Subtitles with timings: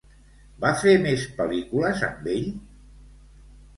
[0.63, 2.51] Va fer més pel·lícules amb ell?